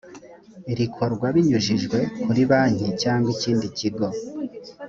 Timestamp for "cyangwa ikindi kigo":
3.01-4.07